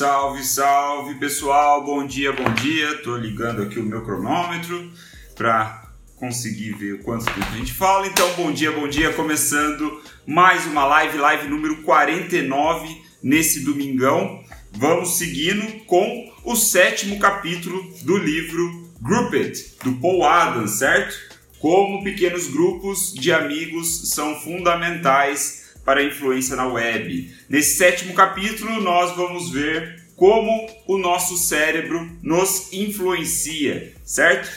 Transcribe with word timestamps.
Salve, 0.00 0.42
salve 0.42 1.16
pessoal, 1.16 1.84
bom 1.84 2.06
dia, 2.06 2.32
bom 2.32 2.50
dia. 2.54 3.02
Tô 3.02 3.18
ligando 3.18 3.60
aqui 3.60 3.78
o 3.78 3.82
meu 3.82 4.02
cronômetro 4.02 4.90
para 5.34 5.90
conseguir 6.16 6.72
ver 6.72 7.02
quanto 7.02 7.26
tempo 7.26 7.46
a 7.52 7.58
gente 7.58 7.74
fala. 7.74 8.06
Então, 8.06 8.26
bom 8.32 8.50
dia, 8.50 8.72
bom 8.72 8.88
dia. 8.88 9.12
Começando 9.12 10.00
mais 10.26 10.64
uma 10.64 10.86
live, 10.86 11.18
live 11.18 11.48
número 11.48 11.82
49 11.82 13.02
nesse 13.22 13.60
domingão. 13.62 14.42
Vamos 14.72 15.18
seguindo 15.18 15.84
com 15.84 16.32
o 16.46 16.56
sétimo 16.56 17.18
capítulo 17.18 17.92
do 18.00 18.16
livro 18.16 18.90
Grouped, 19.02 19.52
do 19.84 19.92
Paul 19.96 20.24
Adams, 20.24 20.78
certo? 20.78 21.14
Como 21.58 22.02
pequenos 22.02 22.48
grupos 22.48 23.12
de 23.12 23.30
amigos 23.34 24.08
são 24.14 24.34
fundamentais 24.40 25.59
para 25.90 26.02
a 26.02 26.04
influência 26.04 26.54
na 26.54 26.68
web. 26.68 27.34
Nesse 27.48 27.76
sétimo 27.76 28.14
capítulo, 28.14 28.80
nós 28.80 29.16
vamos 29.16 29.50
ver 29.50 30.00
como 30.14 30.68
o 30.86 30.96
nosso 30.96 31.36
cérebro 31.36 32.08
nos 32.22 32.72
influencia, 32.72 33.92
certo? 34.04 34.48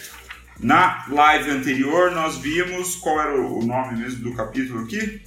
Na 0.60 1.08
live 1.10 1.50
anterior, 1.50 2.12
nós 2.12 2.38
vimos 2.38 2.96
qual 2.98 3.20
era 3.20 3.42
o 3.42 3.66
nome 3.66 3.98
mesmo 3.98 4.20
do 4.20 4.36
capítulo 4.36 4.82
aqui? 4.82 5.24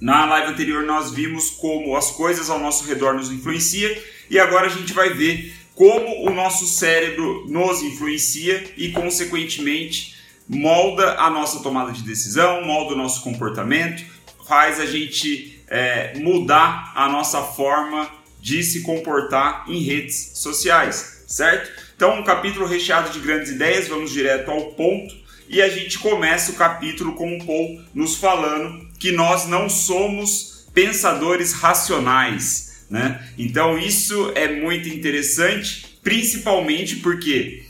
Na 0.00 0.24
live 0.24 0.52
anterior, 0.52 0.82
nós 0.82 1.10
vimos 1.10 1.50
como 1.50 1.94
as 1.94 2.10
coisas 2.12 2.48
ao 2.48 2.58
nosso 2.58 2.86
redor 2.86 3.12
nos 3.12 3.30
influenciam 3.30 3.94
e 4.30 4.38
agora 4.38 4.64
a 4.64 4.70
gente 4.70 4.94
vai 4.94 5.10
ver 5.10 5.54
como 5.74 6.26
o 6.26 6.32
nosso 6.32 6.66
cérebro 6.66 7.44
nos 7.50 7.82
influencia 7.82 8.64
e, 8.78 8.92
consequentemente, 8.92 10.16
molda 10.48 11.20
a 11.20 11.28
nossa 11.28 11.62
tomada 11.62 11.92
de 11.92 12.02
decisão, 12.02 12.64
molda 12.64 12.94
o 12.94 12.96
nosso 12.96 13.22
comportamento 13.22 14.11
faz 14.52 14.78
a 14.78 14.84
gente 14.84 15.64
é, 15.66 16.12
mudar 16.18 16.92
a 16.94 17.08
nossa 17.08 17.40
forma 17.40 18.06
de 18.38 18.62
se 18.62 18.82
comportar 18.82 19.64
em 19.66 19.82
redes 19.82 20.32
sociais, 20.34 21.24
certo? 21.26 21.70
Então, 21.96 22.20
um 22.20 22.22
capítulo 22.22 22.66
recheado 22.66 23.08
de 23.08 23.18
grandes 23.18 23.50
ideias, 23.50 23.88
vamos 23.88 24.10
direto 24.10 24.50
ao 24.50 24.72
ponto. 24.72 25.14
E 25.48 25.62
a 25.62 25.70
gente 25.70 25.98
começa 25.98 26.52
o 26.52 26.54
capítulo 26.54 27.14
com 27.14 27.34
o 27.34 27.46
Paul 27.46 27.80
nos 27.94 28.16
falando 28.16 28.86
que 28.98 29.10
nós 29.10 29.46
não 29.46 29.70
somos 29.70 30.68
pensadores 30.74 31.54
racionais, 31.54 32.84
né? 32.90 33.26
Então, 33.38 33.78
isso 33.78 34.32
é 34.34 34.48
muito 34.48 34.86
interessante, 34.86 35.98
principalmente 36.02 36.96
porque 36.96 37.64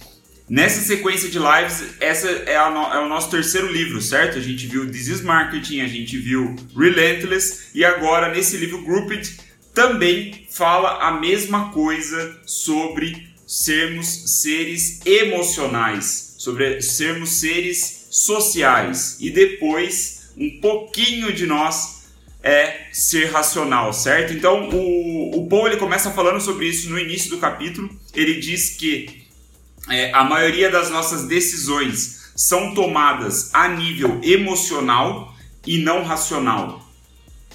Nessa 0.49 0.81
sequência 0.81 1.31
de 1.31 1.39
lives, 1.39 1.95
essa 2.01 2.29
é, 2.29 2.71
no, 2.71 2.83
é, 2.83 2.99
o 3.01 3.09
nosso 3.09 3.31
terceiro 3.31 3.73
livro, 3.73 4.01
certo? 4.03 4.39
A 4.39 4.41
gente 4.41 4.67
viu 4.67 4.85
is 4.85 5.21
Marketing, 5.21 5.81
a 5.81 5.87
gente 5.87 6.19
viu 6.19 6.57
Relentless 6.77 7.71
e 7.75 7.85
agora 7.85 8.29
nesse 8.29 8.57
livro 8.57 8.83
Grouped 8.83 9.39
também 9.73 10.47
fala 10.51 10.99
a 10.99 11.13
mesma 11.13 11.71
coisa 11.71 12.41
sobre 12.45 13.29
sermos 13.47 14.41
seres 14.41 15.01
emocionais, 15.07 16.35
sobre 16.39 16.83
sermos 16.83 17.31
seres 17.31 18.09
sociais 18.11 19.17
e 19.21 19.31
depois 19.31 20.33
um 20.37 20.61
pouquinho 20.61 21.33
de 21.33 21.47
nós 21.47 22.03
é 22.43 22.89
ser 22.93 23.31
racional, 23.31 23.93
certo? 23.93 24.33
Então 24.33 24.69
o, 24.71 25.39
o 25.39 25.49
Paul 25.49 25.69
ele 25.69 25.77
começa 25.77 26.11
falando 26.11 26.41
sobre 26.41 26.67
isso 26.67 26.91
no 26.91 26.99
início 26.99 27.31
do 27.31 27.39
capítulo. 27.39 27.89
Ele 28.15 28.41
diz 28.41 28.71
que 28.71 29.22
é, 29.89 30.13
a 30.13 30.25
maioria 30.25 30.71
das 30.71 30.91
nossas 30.91 31.27
decisões 31.27 32.33
são 32.37 32.75
tomadas 32.75 33.55
a 33.55 33.69
nível 33.69 34.21
emocional 34.23 35.35
e 35.67 35.79
não 35.79 36.03
racional. 36.03 36.83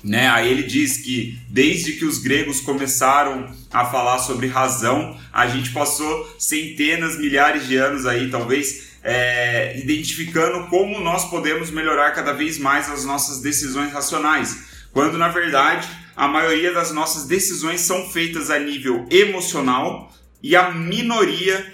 Né? 0.04 0.30
Aí 0.30 0.50
ele 0.52 0.64
diz 0.64 0.98
que 0.98 1.40
desde 1.50 1.94
que 1.94 2.06
os 2.06 2.20
gregos 2.20 2.62
começaram 2.62 3.52
a 3.72 3.86
falar 3.86 4.20
sobre 4.20 4.48
razão, 4.48 5.18
a 5.34 5.48
gente 5.48 5.72
passou 5.72 6.36
centenas, 6.38 7.18
milhares 7.18 7.68
de 7.68 7.76
anos 7.76 8.06
aí, 8.06 8.30
talvez, 8.30 8.88
é, 9.04 9.78
identificando 9.78 10.68
como 10.68 11.00
nós 11.00 11.30
podemos 11.30 11.72
melhorar 11.72 12.12
cada 12.12 12.34
vez 12.34 12.58
mais 12.58 12.90
as 12.90 13.06
nossas 13.06 13.42
decisões 13.42 13.92
racionais, 13.92 14.88
quando 14.92 15.18
na 15.18 15.30
verdade 15.30 15.88
a 16.16 16.28
maioria 16.28 16.74
das 16.74 16.92
nossas 16.92 17.26
decisões 17.26 17.82
são 17.82 18.10
feitas 18.10 18.50
a 18.50 18.60
nível 18.60 19.06
emocional 19.10 20.12
e 20.42 20.56
a 20.56 20.72
minoria 20.72 21.74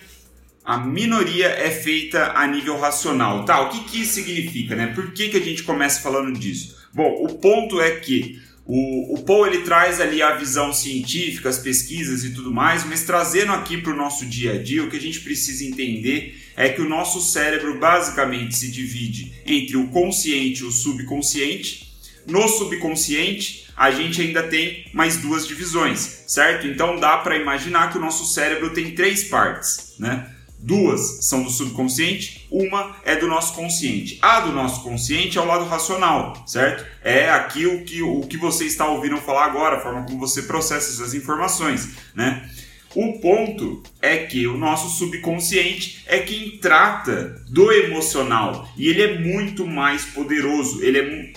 a 0.66 0.78
minoria 0.78 1.48
é 1.48 1.70
feita 1.70 2.32
a 2.36 2.48
nível 2.48 2.80
racional. 2.80 3.44
Tá, 3.46 3.62
o 3.62 3.70
que, 3.70 3.84
que 3.84 4.02
isso 4.02 4.14
significa, 4.14 4.76
né? 4.76 4.88
Por 4.88 5.12
que, 5.12 5.30
que 5.30 5.38
a 5.38 5.42
gente 5.42 5.64
começa 5.64 6.02
falando 6.02 6.38
disso? 6.38 6.78
Bom, 6.94 7.24
o 7.24 7.36
ponto 7.36 7.82
é 7.82 7.92
que 7.92 8.42
o, 8.66 9.16
o 9.16 9.24
Paul 9.24 9.48
ele 9.48 9.64
traz 9.64 10.00
ali 10.00 10.22
a 10.22 10.36
visão 10.36 10.72
científica, 10.72 11.50
as 11.50 11.60
pesquisas 11.60 12.24
e 12.24 12.34
tudo 12.34 12.52
mais, 12.52 12.86
mas 12.86 13.04
trazendo 13.04 13.52
aqui 13.52 13.78
para 13.78 13.92
o 13.92 13.96
nosso 13.96 14.26
dia 14.26 14.54
a 14.54 14.58
dia, 14.62 14.84
o 14.84 14.90
que 14.90 14.96
a 14.96 15.02
gente 15.02 15.20
precisa 15.20 15.66
entender 15.66 16.42
é 16.56 16.70
que 16.70 16.82
o 16.82 16.88
nosso 16.88 17.20
cérebro 17.20 17.78
basicamente 17.78 18.56
se 18.56 18.72
divide 18.72 19.34
entre 19.46 19.76
o 19.76 19.88
consciente 19.88 20.62
e 20.62 20.66
o 20.66 20.72
subconsciente. 20.72 21.92
No 22.26 22.48
subconsciente, 22.48 23.68
a 23.76 23.92
gente 23.92 24.22
ainda 24.22 24.44
tem 24.44 24.86
mais 24.94 25.18
duas 25.18 25.46
divisões, 25.46 26.24
certo? 26.28 26.66
Então 26.66 26.98
dá 26.98 27.18
para 27.18 27.36
imaginar 27.36 27.92
que 27.92 27.98
o 27.98 28.02
nosso 28.02 28.34
cérebro 28.34 28.70
tem 28.70 28.92
três 28.92 29.26
partes, 29.26 29.96
né? 30.00 30.30
Duas 30.66 31.26
são 31.26 31.44
do 31.44 31.50
subconsciente, 31.50 32.48
uma 32.50 32.96
é 33.04 33.18
do 33.18 33.28
nosso 33.28 33.54
consciente. 33.54 34.18
A 34.22 34.40
do 34.40 34.54
nosso 34.54 34.82
consciente 34.82 35.38
é 35.38 35.42
o 35.42 35.46
lado 35.46 35.66
racional, 35.66 36.42
certo? 36.48 36.86
É 37.04 37.30
aqui 37.30 37.68
o 37.68 37.84
que, 37.84 38.02
o 38.02 38.22
que 38.22 38.38
você 38.38 38.64
está 38.64 38.88
ouvindo 38.88 39.18
falar 39.18 39.44
agora, 39.44 39.76
a 39.76 39.82
forma 39.82 40.06
como 40.06 40.18
você 40.18 40.44
processa 40.44 40.90
essas 40.90 41.14
informações, 41.14 41.90
né? 42.16 42.50
O 42.96 43.20
ponto 43.20 43.84
é 44.02 44.20
que 44.20 44.48
o 44.48 44.56
nosso 44.56 44.88
subconsciente 44.98 46.02
é 46.08 46.20
quem 46.20 46.58
trata 46.60 47.44
do 47.50 47.70
emocional 47.70 48.66
e 48.78 48.88
ele 48.88 49.02
é 49.02 49.20
muito 49.20 49.68
mais 49.68 50.06
poderoso, 50.06 50.82
ele 50.82 50.98
é 50.98 51.34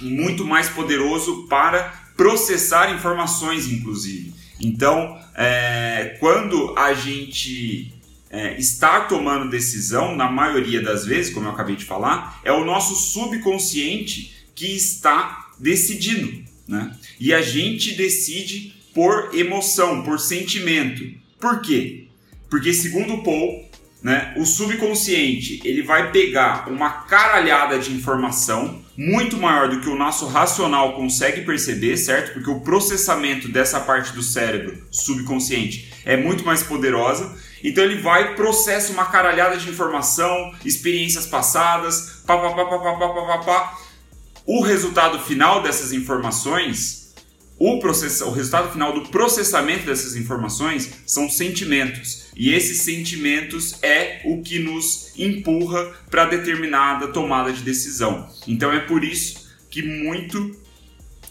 muito 0.00 0.42
mais 0.46 0.70
poderoso 0.70 1.46
para 1.48 1.92
processar 2.16 2.94
informações, 2.94 3.70
inclusive. 3.70 4.32
Então, 4.58 5.20
é, 5.34 6.16
quando 6.18 6.72
a 6.78 6.94
gente 6.94 7.92
é, 8.34 8.58
estar 8.58 9.06
tomando 9.06 9.48
decisão, 9.48 10.16
na 10.16 10.28
maioria 10.28 10.82
das 10.82 11.06
vezes, 11.06 11.32
como 11.32 11.46
eu 11.46 11.52
acabei 11.52 11.76
de 11.76 11.84
falar, 11.84 12.40
é 12.42 12.50
o 12.50 12.64
nosso 12.64 12.96
subconsciente 12.96 14.34
que 14.54 14.74
está 14.74 15.50
decidindo. 15.58 16.42
Né? 16.66 16.96
E 17.20 17.32
a 17.32 17.40
gente 17.40 17.94
decide 17.94 18.74
por 18.92 19.30
emoção, 19.32 20.02
por 20.02 20.18
sentimento. 20.18 21.04
Por 21.38 21.60
quê? 21.60 22.08
Porque, 22.50 22.74
segundo 22.74 23.22
Paul, 23.22 23.68
né, 24.02 24.34
o 24.36 24.44
subconsciente 24.44 25.60
ele 25.64 25.82
vai 25.82 26.10
pegar 26.10 26.68
uma 26.68 26.90
caralhada 26.90 27.78
de 27.78 27.92
informação 27.92 28.82
muito 28.96 29.36
maior 29.36 29.68
do 29.68 29.80
que 29.80 29.88
o 29.88 29.96
nosso 29.96 30.26
racional 30.26 30.94
consegue 30.94 31.42
perceber, 31.42 31.96
certo? 31.96 32.34
Porque 32.34 32.50
o 32.50 32.60
processamento 32.60 33.48
dessa 33.48 33.80
parte 33.80 34.12
do 34.12 34.22
cérebro 34.22 34.84
subconsciente 34.90 35.92
é 36.04 36.16
muito 36.16 36.44
mais 36.44 36.62
poderosa 36.62 37.34
então 37.64 37.82
ele 37.82 38.02
vai, 38.02 38.34
processa 38.34 38.92
uma 38.92 39.06
caralhada 39.06 39.56
de 39.56 39.70
informação, 39.70 40.54
experiências 40.62 41.26
passadas, 41.26 42.22
pá, 42.26 42.36
pá, 42.36 42.50
pá, 42.50 42.64
pá, 42.66 42.78
pá, 42.78 42.96
pá, 42.98 43.08
pá, 43.08 43.38
pá. 43.38 43.78
O 44.44 44.60
resultado 44.60 45.18
final 45.20 45.62
dessas 45.62 45.90
informações, 45.90 47.14
o, 47.58 47.78
processa, 47.78 48.26
o 48.26 48.30
resultado 48.30 48.70
final 48.70 48.92
do 48.92 49.08
processamento 49.08 49.86
dessas 49.86 50.14
informações 50.14 50.90
são 51.06 51.30
sentimentos. 51.30 52.26
E 52.36 52.52
esses 52.52 52.82
sentimentos 52.82 53.82
é 53.82 54.20
o 54.26 54.42
que 54.42 54.58
nos 54.58 55.12
empurra 55.16 55.90
para 56.10 56.26
determinada 56.26 57.08
tomada 57.08 57.50
de 57.50 57.62
decisão. 57.62 58.28
Então 58.46 58.70
é 58.70 58.80
por 58.80 59.02
isso 59.02 59.48
que 59.70 59.82
muito 59.82 60.54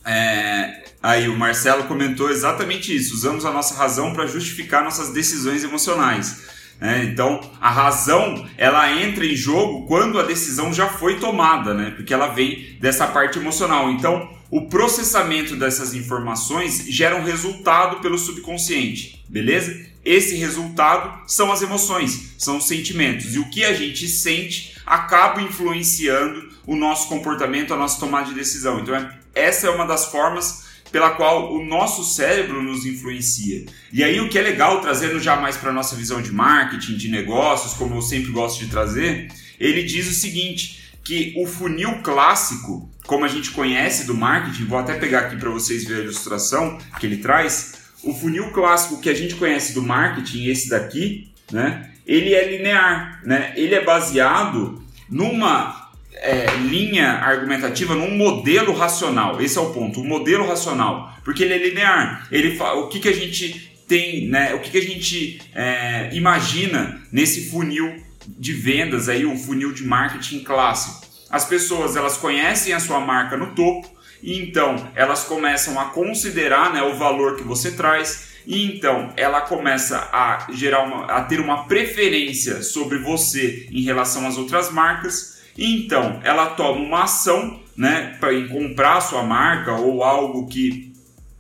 é, 0.06 0.84
Aí 1.04 1.28
o 1.28 1.38
Marcelo 1.38 1.84
comentou 1.84 2.30
exatamente 2.30 2.96
isso. 2.96 3.14
Usamos 3.14 3.44
a 3.44 3.52
nossa 3.52 3.76
razão 3.76 4.14
para 4.14 4.26
justificar 4.26 4.82
nossas 4.82 5.10
decisões 5.10 5.62
emocionais. 5.62 6.44
Né? 6.80 7.04
Então 7.04 7.42
a 7.60 7.70
razão 7.70 8.48
ela 8.58 8.90
entra 9.02 9.26
em 9.26 9.36
jogo 9.36 9.86
quando 9.86 10.18
a 10.18 10.24
decisão 10.24 10.74
já 10.74 10.88
foi 10.88 11.20
tomada, 11.20 11.74
né? 11.74 11.92
porque 11.92 12.14
ela 12.14 12.28
vem 12.28 12.78
dessa 12.80 13.06
parte 13.06 13.38
emocional. 13.38 13.92
Então 13.92 14.30
o 14.50 14.70
processamento 14.70 15.58
dessas 15.58 15.94
informações 15.94 16.86
gera 16.88 17.18
um 17.18 17.24
resultado 17.24 18.00
pelo 18.00 18.18
subconsciente, 18.18 19.26
beleza? 19.28 19.78
Esse 20.06 20.36
resultado 20.36 21.24
são 21.28 21.52
as 21.52 21.62
emoções, 21.62 22.34
são 22.38 22.58
os 22.58 22.68
sentimentos. 22.68 23.36
E 23.36 23.40
o 23.40 23.50
que 23.50 23.66
a 23.66 23.74
gente 23.74 24.08
sente 24.08 24.76
acaba 24.86 25.42
influenciando 25.42 26.53
o 26.66 26.76
nosso 26.76 27.08
comportamento, 27.08 27.74
a 27.74 27.78
nossa 27.78 28.00
tomada 28.00 28.28
de 28.28 28.36
decisão. 28.36 28.80
Então, 28.80 28.96
é, 28.96 29.20
essa 29.34 29.68
é 29.68 29.70
uma 29.70 29.86
das 29.86 30.06
formas 30.06 30.64
pela 30.92 31.10
qual 31.12 31.52
o 31.52 31.66
nosso 31.66 32.04
cérebro 32.04 32.62
nos 32.62 32.86
influencia. 32.86 33.66
E 33.92 34.04
aí 34.04 34.20
o 34.20 34.30
que 34.30 34.38
é 34.38 34.42
legal, 34.44 34.80
trazendo 34.80 35.20
já 35.20 35.36
mais 35.36 35.58
para 35.58 35.72
a 35.72 35.74
nossa 35.74 35.96
visão 35.96 36.22
de 36.22 36.32
marketing, 36.32 36.98
de 36.98 37.10
negócios, 37.10 37.74
como 37.74 37.96
eu 37.96 38.02
sempre 38.02 38.32
gosto 38.32 38.60
de 38.64 38.70
trazer, 38.70 39.28
ele 39.60 39.82
diz 39.84 40.08
o 40.08 40.14
seguinte, 40.14 40.84
que 41.04 41.34
o 41.36 41.48
funil 41.48 42.02
clássico, 42.04 42.90
como 43.08 43.26
a 43.26 43.28
gente 43.28 43.50
conhece 43.52 44.06
do 44.06 44.14
marketing, 44.14 44.66
vou 44.66 44.78
até 44.78 44.94
pegar 44.94 45.22
aqui 45.22 45.36
para 45.36 45.50
vocês 45.50 45.84
verem 45.84 46.02
a 46.02 46.06
ilustração 46.06 46.78
que 47.00 47.08
ele 47.08 47.18
traz, 47.18 47.74
o 48.04 48.14
funil 48.14 48.52
clássico 48.52 49.02
que 49.02 49.10
a 49.10 49.16
gente 49.16 49.36
conhece 49.36 49.74
do 49.74 49.82
marketing, 49.82 50.46
esse 50.46 50.70
daqui, 50.70 51.32
né? 51.52 51.90
Ele 52.06 52.34
é 52.34 52.58
linear, 52.58 53.22
né? 53.26 53.54
Ele 53.56 53.74
é 53.74 53.84
baseado 53.84 54.84
numa 55.10 55.83
é, 56.24 56.46
linha 56.56 57.10
argumentativa, 57.10 57.94
num 57.94 58.16
modelo 58.16 58.74
racional. 58.74 59.42
Esse 59.42 59.58
é 59.58 59.62
o 59.62 59.72
ponto, 59.72 60.00
o 60.00 60.06
modelo 60.06 60.48
racional, 60.48 61.14
porque 61.24 61.44
ele 61.44 61.54
é 61.54 61.58
linear. 61.58 62.28
Ele 62.32 62.58
o 62.58 62.88
que, 62.88 63.02
que 63.02 63.10
a 63.10 63.14
gente 63.14 63.74
tem, 63.86 64.30
né? 64.30 64.54
O 64.54 64.60
que, 64.60 64.72
que 64.72 64.78
a 64.78 64.82
gente 64.82 65.42
é, 65.54 66.10
imagina 66.14 67.02
nesse 67.12 67.52
funil 67.52 68.02
de 68.26 68.54
vendas 68.54 69.10
aí, 69.10 69.26
o 69.26 69.38
funil 69.38 69.74
de 69.74 69.84
marketing 69.84 70.40
clássico? 70.46 71.06
As 71.30 71.44
pessoas 71.44 71.98
elas 71.98 72.16
conhecem 72.16 72.74
a 72.74 72.80
sua 72.80 73.02
marca 73.02 73.36
no 73.36 73.54
topo 73.54 73.92
e 74.22 74.40
então 74.40 74.92
elas 74.96 75.26
começam 75.26 75.78
a 75.78 75.86
considerar 75.86 76.74
né, 76.74 76.82
o 76.82 76.96
valor 76.96 77.36
que 77.36 77.44
você 77.44 77.72
traz 77.72 78.32
e 78.48 78.66
então 78.66 79.12
ela 79.18 79.42
começa 79.42 80.10
a 80.14 80.48
gerar 80.54 80.84
uma, 80.84 81.06
a 81.06 81.24
ter 81.24 81.42
uma 81.42 81.66
preferência 81.66 82.62
sobre 82.62 83.00
você 83.00 83.68
em 83.72 83.82
relação 83.82 84.26
às 84.26 84.38
outras 84.38 84.72
marcas 84.72 85.33
então 85.58 86.20
ela 86.24 86.48
toma 86.48 86.80
uma 86.80 87.04
ação 87.04 87.62
né, 87.76 88.16
para 88.20 88.30
comprar 88.48 89.02
sua 89.02 89.24
marca 89.24 89.74
ou 89.74 90.04
algo 90.04 90.48
que 90.48 90.94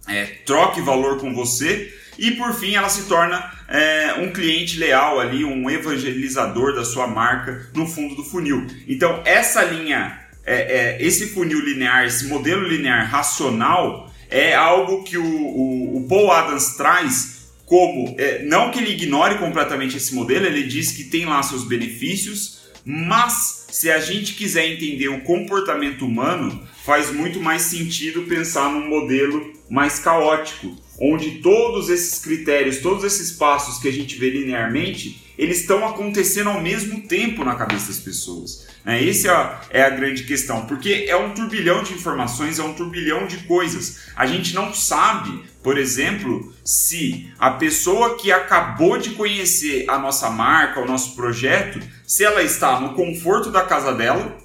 é, 0.07 0.25
troque 0.45 0.81
valor 0.81 1.19
com 1.19 1.33
você 1.33 1.93
e 2.17 2.31
por 2.31 2.53
fim 2.53 2.75
ela 2.75 2.89
se 2.89 3.03
torna 3.07 3.51
é, 3.67 4.15
um 4.19 4.31
cliente 4.31 4.77
leal 4.77 5.19
ali, 5.19 5.43
um 5.43 5.69
evangelizador 5.69 6.75
da 6.75 6.85
sua 6.85 7.07
marca 7.07 7.69
no 7.73 7.87
fundo 7.87 8.15
do 8.15 8.23
funil. 8.23 8.67
Então 8.87 9.21
essa 9.25 9.63
linha, 9.63 10.19
é, 10.45 10.55
é, 10.55 10.97
esse 11.01 11.27
funil 11.29 11.59
linear, 11.59 12.05
esse 12.05 12.27
modelo 12.27 12.67
linear 12.67 13.09
racional 13.09 14.11
é 14.29 14.53
algo 14.55 15.03
que 15.03 15.17
o, 15.17 15.23
o, 15.23 15.97
o 15.97 16.07
Paul 16.07 16.31
Adams 16.31 16.75
traz 16.75 17.33
como, 17.65 18.15
é, 18.17 18.43
não 18.43 18.69
que 18.69 18.79
ele 18.79 18.91
ignore 18.91 19.37
completamente 19.37 19.97
esse 19.97 20.13
modelo, 20.13 20.45
ele 20.45 20.63
diz 20.63 20.91
que 20.91 21.05
tem 21.05 21.25
lá 21.25 21.41
seus 21.41 21.63
benefícios, 21.67 22.69
mas 22.85 23.62
se 23.73 23.89
a 23.89 23.99
gente 23.99 24.35
quiser 24.35 24.67
entender 24.67 25.07
o 25.07 25.21
comportamento 25.21 26.05
humano, 26.05 26.61
faz 26.85 27.11
muito 27.11 27.39
mais 27.39 27.63
sentido 27.63 28.21
pensar 28.21 28.71
num 28.71 28.87
modelo 28.87 29.51
mais 29.67 29.97
caótico, 29.97 30.77
onde 30.99 31.39
todos 31.41 31.89
esses 31.89 32.19
critérios, 32.19 32.77
todos 32.77 33.03
esses 33.03 33.31
passos 33.31 33.81
que 33.81 33.87
a 33.87 33.91
gente 33.91 34.17
vê 34.17 34.29
linearmente, 34.29 35.23
eles 35.37 35.61
estão 35.61 35.85
acontecendo 35.87 36.49
ao 36.49 36.61
mesmo 36.61 37.01
tempo 37.01 37.43
na 37.43 37.55
cabeça 37.55 37.87
das 37.87 37.99
pessoas. 37.99 38.67
Né? 38.85 39.07
Essa 39.07 39.61
é, 39.71 39.79
é 39.79 39.83
a 39.83 39.89
grande 39.89 40.23
questão, 40.23 40.65
porque 40.65 41.05
é 41.07 41.15
um 41.15 41.33
turbilhão 41.33 41.83
de 41.83 41.93
informações, 41.93 42.59
é 42.59 42.63
um 42.63 42.73
turbilhão 42.73 43.25
de 43.25 43.37
coisas. 43.39 44.09
A 44.15 44.25
gente 44.25 44.53
não 44.53 44.73
sabe, 44.73 45.43
por 45.63 45.77
exemplo, 45.77 46.53
se 46.63 47.31
a 47.39 47.51
pessoa 47.51 48.17
que 48.17 48.31
acabou 48.31 48.97
de 48.97 49.11
conhecer 49.11 49.85
a 49.89 49.97
nossa 49.97 50.29
marca, 50.29 50.81
o 50.81 50.87
nosso 50.87 51.15
projeto, 51.15 51.79
se 52.05 52.23
ela 52.23 52.43
está 52.43 52.79
no 52.79 52.93
conforto 52.93 53.49
da 53.49 53.63
casa 53.63 53.93
dela, 53.93 54.37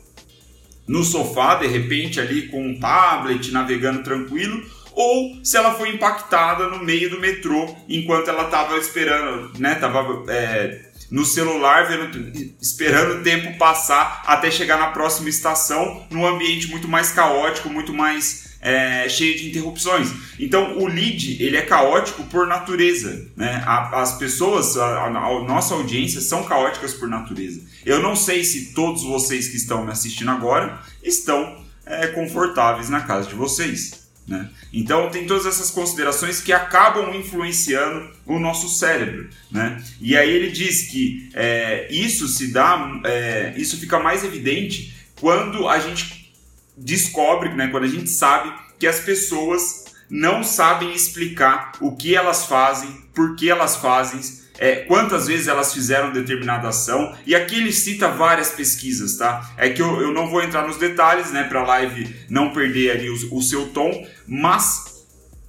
no 0.87 1.05
sofá, 1.05 1.56
de 1.56 1.67
repente 1.67 2.19
ali 2.19 2.49
com 2.49 2.67
um 2.67 2.81
tablet, 2.81 3.50
navegando 3.50 4.03
tranquilo, 4.03 4.65
ou 4.99 5.39
se 5.45 5.56
ela 5.56 5.75
foi 5.75 5.91
impactada 5.91 6.67
no 6.67 6.85
meio 6.85 7.09
do 7.09 7.21
metrô 7.21 7.73
enquanto 7.89 8.29
ela 8.29 8.47
estava 8.47 8.77
esperando, 8.77 9.56
né? 9.56 9.77
Tava 9.77 10.25
é, 10.27 10.87
no 11.09 11.25
celular 11.25 11.87
vendo, 11.87 12.56
esperando 12.61 13.21
o 13.21 13.23
tempo 13.23 13.56
passar 13.56 14.25
até 14.27 14.50
chegar 14.50 14.77
na 14.77 14.89
próxima 14.89 15.29
estação, 15.29 16.05
num 16.11 16.27
ambiente 16.27 16.67
muito 16.67 16.89
mais 16.89 17.12
caótico, 17.12 17.71
muito 17.71 17.95
mais 17.95 18.56
é, 18.61 19.09
cheio 19.09 19.39
de 19.39 19.50
interrupções. 19.50 20.11
Então 20.37 20.79
o 20.79 20.89
lead 20.89 21.41
ele 21.41 21.56
é 21.56 21.62
caótico 21.62 22.25
por 22.25 22.49
natureza, 22.49 23.31
né? 23.37 23.62
as 23.65 24.19
pessoas, 24.19 24.77
a, 24.77 25.05
a, 25.05 25.11
nossa 25.45 25.75
audiência 25.75 26.21
são 26.21 26.43
caóticas 26.43 26.93
por 26.93 27.09
natureza. 27.09 27.61
Eu 27.87 28.03
não 28.03 28.17
sei 28.17 28.43
se 28.43 28.75
todos 28.75 29.05
vocês 29.05 29.47
que 29.47 29.56
estão 29.56 29.85
me 29.85 29.93
assistindo 29.93 30.33
agora 30.33 30.81
estão 31.05 31.65
é, 31.87 32.09
confortáveis 32.09 32.89
na 32.89 33.03
casa 33.03 33.29
de 33.29 33.37
vocês. 33.37 34.08
Né? 34.29 34.51
Então 34.73 35.11
tem 35.11 35.27
todas 35.27 35.47
essas 35.47 35.71
considerações 35.71 36.43
que 36.43 36.53
acabam 36.53 37.15
influenciando 37.17 38.11
o 38.27 38.39
nosso 38.39 38.69
cérebro, 38.69 39.31
né? 39.51 39.83
E 39.99 40.15
aí 40.19 40.31
ele 40.31 40.51
diz 40.51 40.83
que 40.83 41.31
é, 41.33 41.89
isso 41.91 42.29
se 42.29 42.53
dá, 42.53 43.01
é, 43.05 43.55
isso 43.57 43.79
fica 43.79 43.99
mais 43.99 44.25
evidente 44.25 44.95
quando 45.19 45.67
a 45.67 45.79
gente 45.79 46.31
descobre, 46.77 47.55
né? 47.55 47.69
Quando 47.69 47.85
a 47.85 47.89
gente 47.89 48.11
sabe 48.11 48.53
que 48.79 48.87
as 48.87 49.01
pessoas 49.01 49.87
não 50.11 50.45
sabem 50.45 50.93
explicar 50.93 51.73
o 51.81 51.97
que 51.97 52.15
elas 52.15 52.45
fazem, 52.45 52.91
por 53.15 53.35
que 53.35 53.49
elas 53.49 53.77
fazem, 53.77 54.21
é, 54.59 54.77
quantas 54.77 55.27
vezes 55.27 55.47
elas 55.49 55.73
fizeram 55.73 56.13
determinada 56.13 56.69
ação, 56.69 57.17
e 57.27 57.35
aqui 57.35 57.57
ele 57.57 57.73
cita 57.73 58.09
várias 58.09 58.51
pesquisas, 58.51 59.17
tá? 59.17 59.55
É 59.57 59.71
que 59.71 59.81
eu, 59.81 60.01
eu 60.01 60.13
não 60.13 60.29
vou 60.29 60.43
entrar 60.43 60.67
nos 60.67 60.77
detalhes, 60.77 61.31
né, 61.31 61.45
para 61.45 61.61
a 61.61 61.67
live 61.67 62.15
não 62.29 62.53
perder 62.53 62.91
ali 62.91 63.09
o, 63.09 63.37
o 63.37 63.43
seu 63.43 63.69
tom, 63.69 64.07
mas 64.27 64.99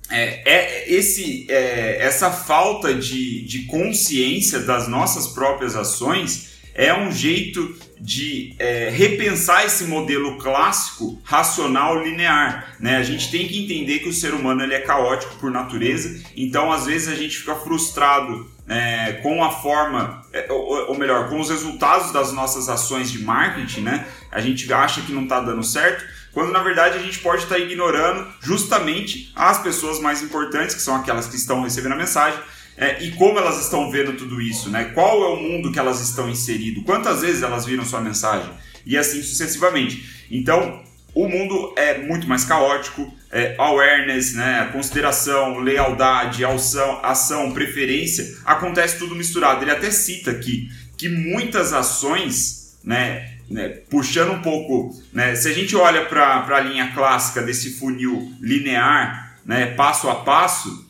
é, 0.10 0.42
é 0.46 0.94
esse, 0.94 1.46
é, 1.50 1.98
essa 2.02 2.32
falta 2.32 2.94
de, 2.94 3.42
de 3.46 3.66
consciência 3.66 4.60
das 4.60 4.88
nossas 4.88 5.28
próprias 5.28 5.76
ações 5.76 6.50
é 6.74 6.94
um 6.94 7.12
jeito 7.12 7.76
de 8.00 8.56
é, 8.58 8.90
repensar 8.90 9.66
esse 9.66 9.84
modelo 9.84 10.38
clássico 10.38 11.20
racional 11.24 12.02
linear. 12.02 12.76
Né? 12.80 12.96
A 12.96 13.04
gente 13.04 13.30
tem 13.30 13.48
que 13.48 13.62
entender 13.62 14.00
que 14.00 14.08
o 14.08 14.14
ser 14.14 14.34
humano 14.34 14.64
ele 14.64 14.74
é 14.74 14.80
caótico 14.80 15.36
por 15.36 15.52
natureza, 15.52 16.24
então 16.36 16.72
às 16.72 16.86
vezes 16.86 17.10
a 17.10 17.16
gente 17.16 17.38
fica 17.38 17.56
frustrado 17.56 18.50
é, 18.70 19.14
com 19.24 19.44
a 19.44 19.50
forma, 19.50 20.22
é, 20.32 20.46
ou, 20.52 20.90
ou, 20.90 20.98
melhor, 20.98 21.28
com 21.28 21.40
os 21.40 21.50
resultados 21.50 22.12
das 22.12 22.32
nossas 22.32 22.70
ações 22.70 23.12
de 23.12 23.24
marketing, 23.24 23.82
né? 23.82 24.06
A 24.32 24.40
gente 24.40 24.72
acha 24.72 25.02
que 25.02 25.12
não 25.12 25.24
está 25.24 25.40
dando 25.42 25.64
certo, 25.64 26.06
quando 26.32 26.52
na 26.52 26.62
verdade 26.62 26.96
a 26.96 27.02
gente 27.02 27.18
pode 27.20 27.44
estar 27.44 27.56
tá 27.56 27.62
ignorando 27.62 28.28
justamente 28.40 29.34
as 29.36 29.60
pessoas 29.60 30.00
mais 30.00 30.22
importantes, 30.22 30.76
que 30.76 30.82
são 30.82 30.96
aquelas 30.96 31.28
que 31.28 31.36
estão 31.36 31.64
recebendo 31.64 31.94
a 31.94 31.98
mensagem, 31.98 32.40
é, 32.78 33.04
e 33.04 33.12
como 33.14 33.40
elas 33.40 33.60
estão 33.60 33.90
vendo 33.90 34.16
tudo 34.16 34.40
isso, 34.40 34.70
né? 34.70 34.92
Qual 34.94 35.24
é 35.24 35.28
o 35.30 35.36
mundo 35.36 35.72
que 35.72 35.80
elas 35.80 36.00
estão 36.00 36.30
inserido? 36.30 36.84
Quantas 36.84 37.22
vezes 37.22 37.42
elas 37.42 37.66
viram 37.66 37.84
sua 37.84 38.00
mensagem? 38.00 38.52
E 38.86 38.96
assim 38.96 39.22
sucessivamente. 39.22 40.28
Então, 40.30 40.82
o 41.14 41.28
mundo 41.28 41.74
é 41.76 41.98
muito 41.98 42.28
mais 42.28 42.46
caótico, 42.46 43.12
é, 43.32 43.56
awareness, 43.58 44.34
né, 44.34 44.70
consideração, 44.72 45.60
lealdade, 45.60 46.44
ação, 46.44 47.00
ação, 47.04 47.52
preferência, 47.52 48.38
acontece 48.44 48.98
tudo 48.98 49.16
misturado. 49.16 49.64
Ele 49.64 49.72
até 49.72 49.92
cita 49.92 50.32
aqui 50.32 50.72
que 50.98 51.08
muitas 51.08 51.72
ações, 51.72 52.78
né, 52.84 53.38
né 53.50 53.70
puxando 53.90 54.32
um 54.32 54.42
pouco, 54.42 55.00
né, 55.14 55.36
se 55.36 55.48
a 55.48 55.54
gente 55.54 55.76
olha 55.76 56.06
para 56.06 56.46
a 56.48 56.60
linha 56.60 56.92
clássica 56.94 57.42
desse 57.42 57.72
funil 57.78 58.34
linear, 58.42 59.38
né, 59.46 59.68
passo 59.68 60.10
a 60.10 60.16
passo, 60.16 60.88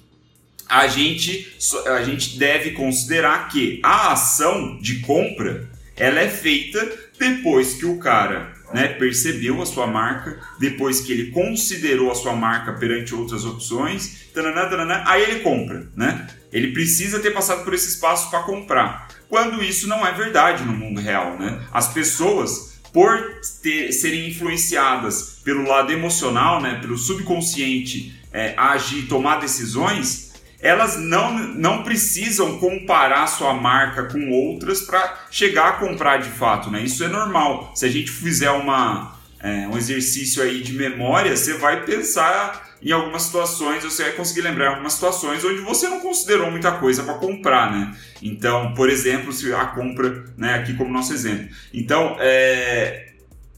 a 0.68 0.88
gente, 0.88 1.52
a 1.88 2.04
gente 2.04 2.38
deve 2.38 2.72
considerar 2.72 3.50
que 3.50 3.80
a 3.84 4.14
ação 4.14 4.78
de 4.80 5.00
compra 5.00 5.68
ela 5.98 6.20
é 6.20 6.30
feita 6.30 6.88
depois 7.18 7.74
que 7.74 7.86
o 7.86 7.98
cara 7.98 8.54
né, 8.74 8.88
percebeu 8.88 9.62
a 9.62 9.66
sua 9.66 9.88
marca, 9.88 10.40
depois 10.60 11.02
que 11.02 11.12
ele 11.12 11.32
considerou 11.32 12.12
a 12.12 12.16
sua 12.16 12.36
marca 12.36 12.74
perante 12.74 13.16
outras 13.16 13.46
opções, 13.46 14.28
taranã, 14.34 14.70
taranã, 14.70 15.04
aí 15.06 15.24
ele 15.24 15.40
compra. 15.40 15.88
Né? 15.96 16.28
Ele 16.52 16.72
precisa 16.72 17.20
ter 17.20 17.32
passado 17.32 17.64
por 17.64 17.74
esse 17.74 17.90
espaço 17.90 18.30
para 18.30 18.44
comprar. 18.44 19.08
Quando 19.28 19.64
isso 19.64 19.88
não 19.88 20.06
é 20.06 20.12
verdade 20.12 20.64
no 20.64 20.74
mundo 20.74 21.00
real. 21.00 21.38
Né? 21.38 21.62
As 21.72 21.94
pessoas, 21.94 22.80
por 22.92 23.40
ter, 23.62 23.92
serem 23.92 24.30
influenciadas 24.30 25.40
pelo 25.44 25.68
lado 25.68 25.92
emocional, 25.92 26.62
né, 26.62 26.80
pelo 26.82 26.98
subconsciente, 26.98 28.20
é, 28.32 28.54
agir, 28.58 29.08
tomar 29.08 29.40
decisões, 29.40 30.29
elas 30.62 30.98
não, 30.98 31.38
não 31.38 31.84
precisam 31.84 32.58
comparar 32.58 33.28
sua 33.28 33.54
marca 33.54 34.04
com 34.04 34.30
outras 34.32 34.82
para 34.82 35.26
chegar 35.32 35.70
a 35.70 35.72
comprar 35.74 36.18
de 36.18 36.30
fato, 36.30 36.70
né? 36.70 36.84
Isso 36.84 37.04
é 37.04 37.08
normal. 37.08 37.72
Se 37.76 37.86
a 37.86 37.90
gente 37.90 38.12
fizer 38.12 38.52
uma, 38.52 39.18
é, 39.40 39.68
um 39.68 39.78
exercício 39.78 40.44
aí 40.44 40.62
de 40.62 40.74
memória, 40.74 41.36
você 41.36 41.54
vai 41.54 41.86
pensar 41.86 42.68
em 42.82 42.92
algumas 42.92 43.24
situações, 43.24 43.84
você 43.84 44.04
vai 44.04 44.12
conseguir 44.14 44.42
lembrar 44.42 44.70
algumas 44.70 44.94
situações 44.94 45.44
onde 45.44 45.60
você 45.62 45.88
não 45.88 46.00
considerou 46.00 46.50
muita 46.50 46.72
coisa 46.74 47.04
para 47.04 47.16
comprar, 47.16 47.72
né? 47.72 47.96
Então, 48.22 48.74
por 48.74 48.90
exemplo, 48.90 49.32
se 49.32 49.54
a 49.54 49.66
compra, 49.66 50.26
né, 50.38 50.56
aqui 50.56 50.74
como 50.76 50.92
nosso 50.92 51.14
exemplo. 51.14 51.50
Então, 51.74 52.16
é, 52.20 53.10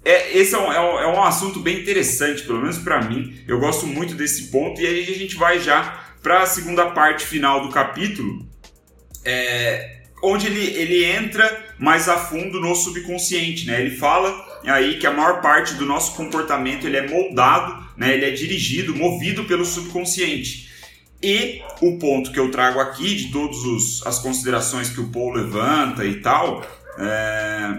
é, 0.03 0.35
esse 0.37 0.55
é 0.55 0.57
um, 0.57 0.71
é, 0.71 1.07
um, 1.07 1.23
é 1.23 1.27
assunto 1.27 1.59
bem 1.59 1.79
interessante, 1.79 2.43
pelo 2.43 2.59
menos 2.59 2.79
para 2.79 3.01
mim. 3.03 3.39
Eu 3.47 3.59
gosto 3.59 3.85
muito 3.85 4.15
desse 4.15 4.45
ponto 4.45 4.81
e 4.81 4.87
aí 4.87 5.13
a 5.13 5.17
gente 5.17 5.35
vai 5.35 5.59
já 5.59 6.00
para 6.21 6.43
a 6.43 6.45
segunda 6.45 6.91
parte 6.91 7.25
final 7.25 7.61
do 7.61 7.69
capítulo, 7.69 8.47
é, 9.25 10.01
onde 10.23 10.47
ele, 10.47 10.65
ele 10.77 11.03
entra 11.03 11.73
mais 11.79 12.07
a 12.07 12.17
fundo 12.17 12.59
no 12.59 12.75
subconsciente, 12.75 13.65
né? 13.65 13.81
Ele 13.81 13.95
fala 13.95 14.61
aí 14.65 14.99
que 14.99 15.07
a 15.07 15.11
maior 15.11 15.41
parte 15.41 15.73
do 15.73 15.85
nosso 15.85 16.15
comportamento 16.15 16.85
ele 16.85 16.97
é 16.97 17.07
moldado, 17.07 17.89
né? 17.97 18.13
Ele 18.13 18.25
é 18.25 18.31
dirigido, 18.31 18.95
movido 18.95 19.45
pelo 19.45 19.65
subconsciente. 19.65 20.69
E 21.23 21.61
o 21.81 21.97
ponto 21.99 22.31
que 22.31 22.39
eu 22.39 22.49
trago 22.49 22.79
aqui, 22.79 23.15
de 23.15 23.31
todas 23.31 24.05
as 24.05 24.19
considerações 24.19 24.89
que 24.89 24.99
o 24.99 25.09
Paul 25.09 25.33
levanta 25.33 26.03
e 26.03 26.19
tal, 26.19 26.65
é, 26.97 27.77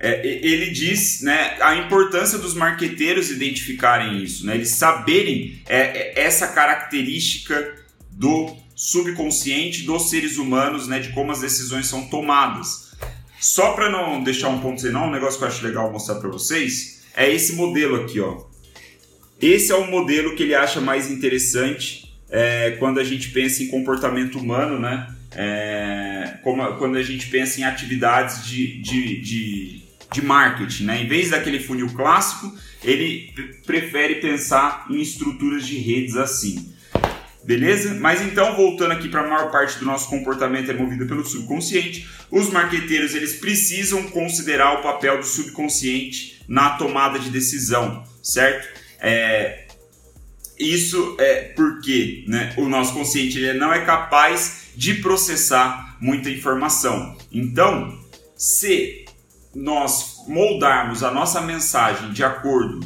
é, 0.00 0.26
ele 0.26 0.70
diz 0.70 1.22
né, 1.22 1.56
a 1.60 1.74
importância 1.76 2.38
dos 2.38 2.54
marqueteiros 2.54 3.30
identificarem 3.30 4.22
isso, 4.22 4.46
né, 4.46 4.54
eles 4.54 4.70
saberem 4.70 5.60
é, 5.68 5.78
é 5.78 6.20
essa 6.20 6.48
característica 6.48 7.76
do 8.10 8.56
subconsciente 8.74 9.82
dos 9.82 10.08
seres 10.08 10.36
humanos, 10.36 10.86
né, 10.86 11.00
de 11.00 11.08
como 11.10 11.32
as 11.32 11.40
decisões 11.40 11.86
são 11.86 12.08
tomadas. 12.08 12.88
Só 13.40 13.72
para 13.72 13.90
não 13.90 14.22
deixar 14.22 14.48
um 14.48 14.60
ponto 14.60 14.80
sem 14.80 14.92
não, 14.92 15.08
um 15.08 15.10
negócio 15.10 15.38
que 15.38 15.44
eu 15.44 15.48
acho 15.48 15.64
legal 15.64 15.92
mostrar 15.92 16.16
para 16.16 16.28
vocês 16.28 17.02
é 17.14 17.28
esse 17.32 17.54
modelo 17.54 17.96
aqui, 17.96 18.20
ó. 18.20 18.46
Esse 19.40 19.72
é 19.72 19.74
o 19.74 19.88
modelo 19.88 20.34
que 20.34 20.42
ele 20.42 20.54
acha 20.54 20.80
mais 20.80 21.10
interessante 21.10 22.12
é, 22.30 22.72
quando 22.78 22.98
a 23.00 23.04
gente 23.04 23.30
pensa 23.30 23.62
em 23.62 23.68
comportamento 23.68 24.38
humano, 24.38 24.78
né? 24.78 25.14
É, 25.32 26.38
como, 26.42 26.76
quando 26.76 26.96
a 26.96 27.02
gente 27.02 27.28
pensa 27.28 27.60
em 27.60 27.64
atividades 27.64 28.46
de, 28.46 28.80
de, 28.80 29.20
de, 29.20 29.82
de, 30.12 30.22
marketing, 30.22 30.84
né? 30.84 31.02
Em 31.02 31.08
vez 31.08 31.30
daquele 31.30 31.60
funil 31.60 31.88
clássico, 31.94 32.54
ele 32.82 33.32
prefere 33.66 34.16
pensar 34.16 34.86
em 34.90 35.00
estruturas 35.00 35.66
de 35.66 35.78
redes 35.78 36.16
assim. 36.16 36.72
Beleza? 37.44 37.94
Mas 37.94 38.20
então, 38.20 38.54
voltando 38.56 38.92
aqui 38.92 39.08
para 39.08 39.22
a 39.22 39.26
maior 39.26 39.50
parte 39.50 39.78
do 39.78 39.84
nosso 39.84 40.08
comportamento 40.08 40.70
é 40.70 40.74
movido 40.74 41.06
pelo 41.06 41.24
subconsciente, 41.24 42.08
os 42.30 42.50
marqueteiros 42.50 43.14
eles 43.14 43.36
precisam 43.36 44.02
considerar 44.10 44.78
o 44.78 44.82
papel 44.82 45.18
do 45.18 45.24
subconsciente 45.24 46.42
na 46.46 46.70
tomada 46.70 47.18
de 47.18 47.30
decisão, 47.30 48.04
certo? 48.22 48.68
É, 49.00 49.66
isso 50.58 51.16
é 51.18 51.52
porque 51.54 52.24
né, 52.26 52.52
o 52.56 52.68
nosso 52.68 52.92
consciente 52.92 53.38
ele 53.38 53.58
não 53.58 53.72
é 53.72 53.84
capaz 53.84 54.68
de 54.74 54.94
processar 54.94 55.96
muita 56.00 56.28
informação. 56.28 57.16
Então, 57.32 57.98
se 58.36 59.04
nós 59.58 60.24
moldarmos 60.28 61.02
a 61.02 61.10
nossa 61.10 61.40
mensagem 61.40 62.12
de 62.12 62.22
acordo 62.22 62.80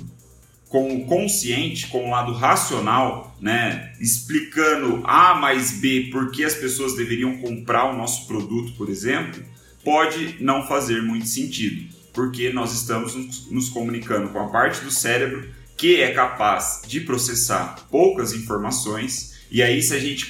com 0.68 0.96
o 0.96 1.04
consciente, 1.04 1.88
com 1.88 2.06
o 2.06 2.10
lado 2.10 2.32
racional, 2.32 3.36
né, 3.38 3.92
explicando 4.00 5.02
A 5.04 5.34
mais 5.34 5.72
B 5.72 6.08
por 6.10 6.30
que 6.30 6.42
as 6.42 6.54
pessoas 6.54 6.96
deveriam 6.96 7.36
comprar 7.38 7.92
o 7.92 7.96
nosso 7.96 8.26
produto, 8.26 8.72
por 8.72 8.88
exemplo, 8.88 9.42
pode 9.84 10.36
não 10.40 10.66
fazer 10.66 11.02
muito 11.02 11.26
sentido, 11.26 11.94
porque 12.14 12.50
nós 12.50 12.72
estamos 12.72 13.50
nos 13.50 13.68
comunicando 13.68 14.30
com 14.30 14.38
a 14.38 14.48
parte 14.48 14.80
do 14.80 14.90
cérebro 14.90 15.50
que 15.76 16.00
é 16.00 16.12
capaz 16.12 16.82
de 16.86 17.00
processar 17.00 17.86
poucas 17.90 18.32
informações, 18.32 19.44
e 19.50 19.62
aí 19.62 19.82
se 19.82 19.94
a 19.94 19.98
gente 19.98 20.26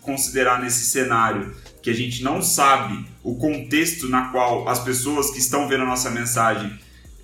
considerar 0.00 0.62
nesse 0.62 0.86
cenário 0.86 1.54
que 1.82 1.90
a 1.90 1.94
gente 1.94 2.22
não 2.22 2.40
sabe 2.40 3.11
o 3.22 3.36
contexto 3.36 4.08
na 4.08 4.28
qual 4.28 4.68
as 4.68 4.80
pessoas 4.80 5.30
que 5.30 5.38
estão 5.38 5.68
vendo 5.68 5.82
a 5.82 5.86
nossa 5.86 6.10
mensagem 6.10 6.78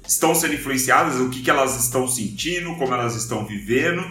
estão 0.07 0.35
sendo 0.35 0.55
influenciadas, 0.55 1.21
o 1.21 1.29
que, 1.29 1.43
que 1.43 1.51
elas 1.51 1.79
estão 1.83 2.09
sentindo, 2.09 2.75
como 2.77 2.95
elas 2.95 3.15
estão 3.15 3.45
vivendo, 3.45 4.05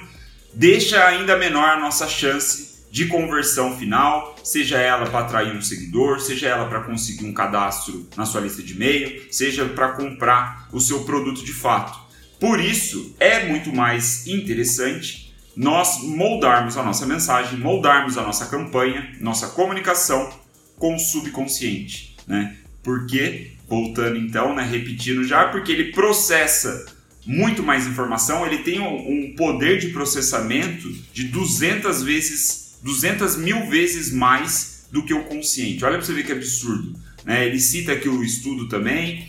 deixa 0.53 1.03
ainda 1.06 1.38
menor 1.38 1.70
a 1.70 1.79
nossa 1.79 2.08
chance 2.08 2.67
de 2.91 3.06
conversão 3.06 3.77
final, 3.77 4.36
seja 4.44 4.77
ela 4.77 5.06
para 5.08 5.20
atrair 5.20 5.56
um 5.56 5.62
seguidor, 5.62 6.20
seja 6.20 6.48
ela 6.48 6.67
para 6.67 6.82
conseguir 6.82 7.25
um 7.25 7.34
cadastro 7.34 8.08
na 8.15 8.25
sua 8.25 8.41
lista 8.41 8.62
de 8.62 8.74
e-mail, 8.74 9.27
seja 9.32 9.65
para 9.65 9.89
comprar 9.89 10.67
o 10.72 10.79
seu 10.79 11.03
produto 11.03 11.44
de 11.44 11.53
fato. 11.53 12.00
Por 12.39 12.60
isso, 12.60 13.15
é 13.20 13.46
muito 13.46 13.75
mais 13.75 14.27
interessante 14.27 15.34
nós 15.56 16.03
moldarmos 16.03 16.77
a 16.77 16.84
nossa 16.84 17.06
mensagem, 17.06 17.60
moldarmos 17.60 18.17
a 18.17 18.22
nossa 18.22 18.46
campanha, 18.46 19.15
nossa 19.20 19.48
comunicação 19.48 20.29
com 20.77 20.96
o 20.96 21.00
subconsciente, 21.00 22.15
né? 22.25 22.55
Porque 22.81 23.51
voltando 23.67 24.17
então, 24.17 24.55
né, 24.55 24.63
repetindo 24.63 25.24
já, 25.24 25.50
porque 25.50 25.72
ele 25.72 25.91
processa 25.91 26.86
muito 27.25 27.62
mais 27.62 27.86
informação, 27.86 28.46
ele 28.46 28.60
tem 28.60 28.79
um, 28.79 29.36
poder 29.36 29.79
de 29.79 29.89
processamento 29.89 30.89
de 31.12 31.25
200 31.25 32.01
vezes, 32.03 32.79
200 32.81 33.36
mil 33.36 33.67
vezes 33.69 34.13
mais 34.13 34.88
do 34.89 35.03
que 35.03 35.13
o 35.13 35.25
consciente. 35.25 35.84
Olha 35.84 35.98
para 35.98 36.05
você 36.05 36.13
ver 36.13 36.25
que 36.25 36.31
absurdo. 36.31 36.98
Né? 37.25 37.46
Ele 37.46 37.60
cita 37.60 37.91
aqui 37.91 38.07
o 38.07 38.24
estudo 38.24 38.69
também, 38.69 39.27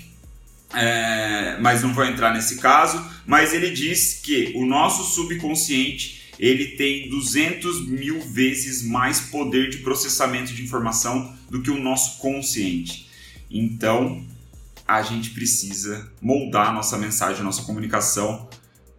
é, 0.73 1.59
mas 1.61 1.83
não 1.83 1.93
vou 1.93 2.05
entrar 2.05 2.33
nesse 2.33 2.59
caso, 2.59 3.05
mas 3.27 3.53
ele 3.53 3.71
diz 3.71 4.21
que 4.23 4.53
o 4.55 4.65
nosso 4.65 5.03
subconsciente 5.03 6.28
ele 6.39 6.77
tem 6.77 7.09
200 7.09 7.89
mil 7.89 8.21
vezes 8.21 8.83
mais 8.83 9.21
poder 9.21 9.71
de 9.71 9.79
processamento 9.79 10.53
de 10.53 10.63
informação 10.63 11.37
do 11.51 11.61
que 11.61 11.71
o 11.71 11.81
nosso 11.81 12.19
consciente. 12.19 13.09
Então, 13.51 14.25
a 14.87 15.03
gente 15.03 15.31
precisa 15.31 16.11
moldar 16.21 16.73
nossa 16.73 16.97
mensagem, 16.97 17.43
nossa 17.43 17.63
comunicação 17.63 18.49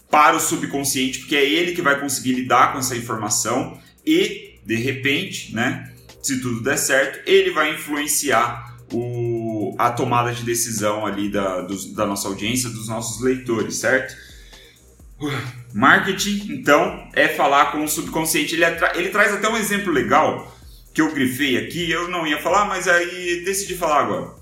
para 0.10 0.36
o 0.36 0.40
subconsciente, 0.40 1.20
porque 1.20 1.36
é 1.36 1.48
ele 1.48 1.74
que 1.74 1.82
vai 1.82 2.00
conseguir 2.00 2.34
lidar 2.34 2.74
com 2.74 2.80
essa 2.80 2.96
informação 2.96 3.80
e, 4.06 4.60
de 4.66 4.76
repente, 4.76 5.54
né, 5.54 5.94
se 6.22 6.42
tudo 6.42 6.62
der 6.62 6.78
certo, 6.78 7.28
ele 7.30 7.52
vai 7.52 7.74
influenciar 7.74 8.78
o, 8.92 9.76
a 9.78 9.92
tomada 9.92 10.34
de 10.34 10.44
decisão 10.44 11.06
ali 11.06 11.30
da, 11.30 11.62
dos, 11.62 11.94
da 11.94 12.06
nossa 12.06 12.28
audiência, 12.28 12.70
dos 12.70 12.88
nossos 12.88 13.22
leitores, 13.22 13.76
certo? 13.76 14.16
Marketing, 15.74 16.48
então, 16.52 17.10
é 17.14 17.28
falar 17.28 17.72
com 17.72 17.84
o 17.84 17.88
subconsciente. 17.88 18.56
Ele, 18.56 18.66
ele 18.96 19.10
traz 19.10 19.34
até 19.34 19.48
um 19.50 19.58
exemplo 19.58 19.92
legal 19.92 20.56
que 20.94 21.02
eu 21.02 21.14
grifei 21.14 21.58
aqui, 21.58 21.90
eu 21.90 22.08
não 22.08 22.26
ia 22.26 22.42
falar, 22.42 22.66
mas 22.66 22.88
aí 22.88 23.44
decidi 23.46 23.76
falar 23.76 24.00
agora 24.02 24.40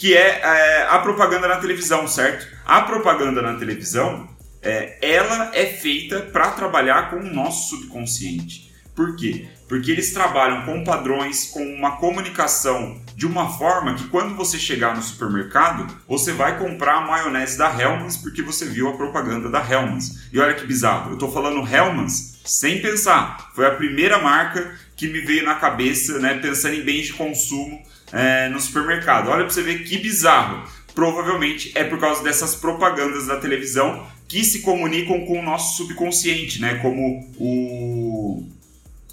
que 0.00 0.16
é, 0.16 0.40
é 0.40 0.86
a 0.88 0.98
propaganda 1.00 1.46
na 1.46 1.56
televisão, 1.56 2.08
certo? 2.08 2.48
A 2.64 2.80
propaganda 2.80 3.42
na 3.42 3.58
televisão, 3.58 4.26
é, 4.62 4.96
ela 5.02 5.50
é 5.54 5.66
feita 5.66 6.20
para 6.20 6.52
trabalhar 6.52 7.10
com 7.10 7.16
o 7.16 7.34
nosso 7.34 7.76
subconsciente. 7.76 8.72
Por 8.96 9.14
quê? 9.14 9.46
Porque 9.70 9.92
eles 9.92 10.12
trabalham 10.12 10.62
com 10.62 10.82
padrões, 10.82 11.44
com 11.44 11.62
uma 11.62 11.92
comunicação 11.92 13.00
de 13.14 13.24
uma 13.24 13.56
forma 13.56 13.94
que 13.94 14.08
quando 14.08 14.34
você 14.34 14.58
chegar 14.58 14.96
no 14.96 15.00
supermercado, 15.00 15.86
você 16.08 16.32
vai 16.32 16.58
comprar 16.58 16.96
a 16.96 17.00
maionese 17.02 17.56
da 17.56 17.70
Hellmann's 17.72 18.16
porque 18.16 18.42
você 18.42 18.64
viu 18.64 18.88
a 18.88 18.96
propaganda 18.96 19.48
da 19.48 19.60
Hellmann's. 19.60 20.28
E 20.32 20.40
olha 20.40 20.54
que 20.54 20.66
bizarro, 20.66 21.10
eu 21.10 21.14
estou 21.14 21.30
falando 21.30 21.64
Hellmann's 21.64 22.40
sem 22.44 22.82
pensar. 22.82 23.52
Foi 23.54 23.64
a 23.64 23.70
primeira 23.70 24.18
marca 24.18 24.74
que 24.96 25.06
me 25.06 25.20
veio 25.20 25.44
na 25.44 25.54
cabeça, 25.54 26.18
né, 26.18 26.34
pensando 26.42 26.74
em 26.74 26.82
bens 26.82 27.06
de 27.06 27.12
consumo 27.12 27.80
é, 28.12 28.48
no 28.48 28.58
supermercado. 28.58 29.28
Olha 29.28 29.44
para 29.44 29.54
você 29.54 29.62
ver 29.62 29.84
que 29.84 29.98
bizarro. 29.98 30.68
Provavelmente 30.96 31.70
é 31.76 31.84
por 31.84 32.00
causa 32.00 32.24
dessas 32.24 32.56
propagandas 32.56 33.28
da 33.28 33.36
televisão 33.36 34.04
que 34.30 34.44
se 34.44 34.60
comunicam 34.60 35.26
com 35.26 35.40
o 35.40 35.42
nosso 35.42 35.76
subconsciente, 35.76 36.60
né? 36.60 36.76
Como 36.76 37.28
o, 37.36 37.99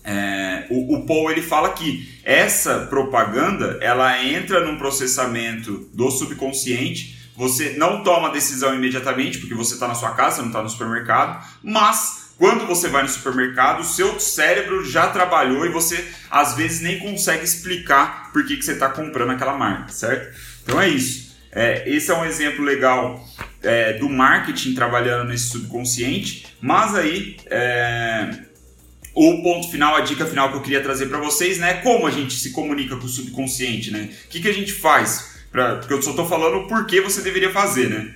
é, 0.07 0.65
o, 0.69 0.95
o 0.95 1.05
Paul 1.05 1.29
ele 1.29 1.41
fala 1.41 1.67
aqui. 1.67 2.17
Essa 2.23 2.85
propaganda 2.89 3.77
ela 3.81 4.23
entra 4.23 4.65
num 4.65 4.77
processamento 4.77 5.89
do 5.93 6.09
subconsciente. 6.09 7.29
Você 7.35 7.75
não 7.77 8.03
toma 8.03 8.31
decisão 8.31 8.73
imediatamente 8.73 9.37
porque 9.37 9.53
você 9.53 9.73
está 9.73 9.85
na 9.85 9.95
sua 9.95 10.11
casa, 10.11 10.39
não 10.39 10.47
está 10.47 10.63
no 10.63 10.69
supermercado, 10.69 11.45
mas 11.61 12.33
quando 12.37 12.65
você 12.65 12.87
vai 12.87 13.03
no 13.03 13.09
supermercado, 13.09 13.81
o 13.81 13.83
seu 13.83 14.17
cérebro 14.19 14.85
já 14.85 15.07
trabalhou 15.07 15.65
e 15.65 15.69
você 15.69 16.07
às 16.31 16.55
vezes 16.55 16.81
nem 16.81 16.99
consegue 16.99 17.43
explicar 17.43 18.31
por 18.31 18.45
que, 18.45 18.55
que 18.55 18.63
você 18.63 18.73
está 18.73 18.89
comprando 18.89 19.31
aquela 19.31 19.57
marca, 19.57 19.91
certo? 19.91 20.35
Então 20.63 20.81
é 20.81 20.87
isso. 20.87 21.35
É, 21.51 21.89
esse 21.89 22.11
é 22.11 22.13
um 22.15 22.23
exemplo 22.23 22.63
legal 22.63 23.23
é, 23.61 23.93
do 23.93 24.07
marketing 24.07 24.73
trabalhando 24.73 25.27
nesse 25.27 25.49
subconsciente, 25.49 26.45
mas 26.61 26.95
aí 26.95 27.37
é, 27.47 28.46
o 29.17 29.41
ponto 29.41 29.67
final, 29.71 29.95
a 29.95 30.01
dica 30.01 30.27
final 30.27 30.51
que 30.51 30.57
eu 30.57 30.61
queria 30.61 30.83
trazer 30.83 31.07
para 31.07 31.17
vocês, 31.17 31.57
né? 31.57 31.75
Como 31.81 32.05
a 32.05 32.11
gente 32.11 32.35
se 32.35 32.51
comunica 32.51 32.95
com 32.95 33.05
o 33.05 33.09
subconsciente, 33.09 33.89
né? 33.89 34.11
O 34.25 34.29
que, 34.29 34.39
que 34.39 34.47
a 34.47 34.53
gente 34.53 34.71
faz? 34.71 35.39
Pra, 35.51 35.77
porque 35.77 35.91
eu 35.91 36.01
só 36.03 36.11
estou 36.11 36.27
falando 36.27 36.57
o 36.57 36.67
porquê 36.67 37.01
você 37.01 37.21
deveria 37.21 37.51
fazer, 37.51 37.89
né? 37.89 38.13